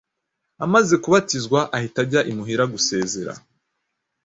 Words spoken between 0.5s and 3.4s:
Amaze kubatizwa, ahita ajya imuhira gusezera.